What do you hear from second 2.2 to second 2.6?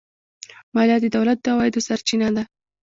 ده.